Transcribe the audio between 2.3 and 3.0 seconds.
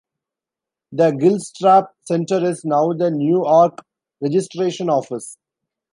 is now